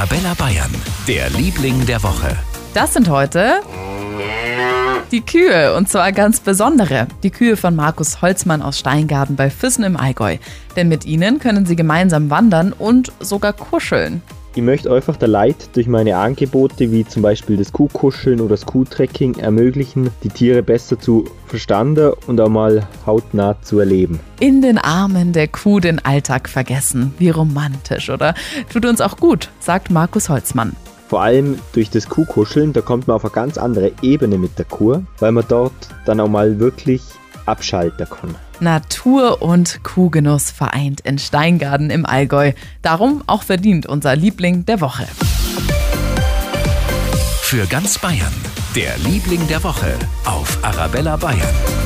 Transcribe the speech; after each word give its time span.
Arabella 0.00 0.32
Bayern, 0.32 0.74
der 1.06 1.28
Liebling 1.28 1.84
der 1.84 2.02
Woche. 2.02 2.34
Das 2.72 2.94
sind 2.94 3.10
heute 3.10 3.60
die 5.12 5.20
Kühe 5.20 5.74
und 5.74 5.90
zwar 5.90 6.10
ganz 6.12 6.40
besondere. 6.40 7.06
Die 7.22 7.28
Kühe 7.28 7.54
von 7.58 7.76
Markus 7.76 8.22
Holzmann 8.22 8.62
aus 8.62 8.78
Steingarten 8.78 9.36
bei 9.36 9.50
Füssen 9.50 9.84
im 9.84 9.98
Allgäu. 9.98 10.38
Denn 10.74 10.88
mit 10.88 11.04
ihnen 11.04 11.38
können 11.38 11.66
sie 11.66 11.76
gemeinsam 11.76 12.30
wandern 12.30 12.72
und 12.72 13.12
sogar 13.20 13.52
kuscheln. 13.52 14.22
Ich 14.56 14.62
möchte 14.62 14.92
einfach 14.92 15.14
der 15.14 15.28
Leid 15.28 15.76
durch 15.76 15.86
meine 15.86 16.16
Angebote 16.16 16.90
wie 16.90 17.04
zum 17.04 17.22
Beispiel 17.22 17.56
das 17.56 17.72
Kuhkuscheln 17.72 18.40
oder 18.40 18.50
das 18.50 18.66
Kuhtrekking 18.66 19.36
ermöglichen, 19.38 20.10
die 20.24 20.28
Tiere 20.28 20.60
besser 20.60 20.98
zu 20.98 21.24
verstanden 21.46 22.12
und 22.26 22.40
auch 22.40 22.48
mal 22.48 22.88
hautnah 23.06 23.62
zu 23.62 23.78
erleben. 23.78 24.18
In 24.40 24.60
den 24.60 24.78
Armen 24.78 25.32
der 25.32 25.46
Kuh 25.46 25.78
den 25.78 26.04
Alltag 26.04 26.48
vergessen. 26.48 27.14
Wie 27.18 27.30
romantisch, 27.30 28.10
oder? 28.10 28.34
Tut 28.72 28.86
uns 28.86 29.00
auch 29.00 29.18
gut, 29.18 29.50
sagt 29.60 29.88
Markus 29.92 30.28
Holzmann. 30.28 30.74
Vor 31.06 31.22
allem 31.22 31.60
durch 31.72 31.88
das 31.90 32.08
Kuhkuscheln, 32.08 32.72
da 32.72 32.80
kommt 32.80 33.06
man 33.06 33.16
auf 33.16 33.24
eine 33.24 33.32
ganz 33.32 33.56
andere 33.56 33.92
Ebene 34.02 34.36
mit 34.36 34.58
der 34.58 34.64
Kuh, 34.64 35.02
weil 35.20 35.30
man 35.30 35.44
dort 35.48 35.72
dann 36.06 36.18
auch 36.18 36.28
mal 36.28 36.58
wirklich 36.58 37.02
abschalten 37.46 38.08
kann. 38.08 38.34
Natur 38.60 39.42
und 39.42 39.82
Kuhgenuss 39.82 40.50
vereint 40.50 41.00
in 41.00 41.18
Steingarten 41.18 41.90
im 41.90 42.06
Allgäu. 42.06 42.52
Darum 42.82 43.22
auch 43.26 43.42
verdient 43.42 43.86
unser 43.86 44.16
Liebling 44.16 44.66
der 44.66 44.80
Woche. 44.80 45.06
Für 47.42 47.66
ganz 47.66 47.98
Bayern, 47.98 48.32
der 48.76 48.96
Liebling 48.98 49.46
der 49.48 49.64
Woche 49.64 49.98
auf 50.24 50.58
Arabella 50.62 51.16
Bayern. 51.16 51.79